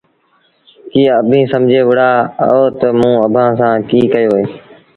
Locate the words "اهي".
4.35-4.45